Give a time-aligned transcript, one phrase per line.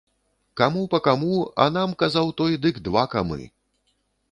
[0.61, 3.41] Каму па каму, а нам, казаў той, дык два камы.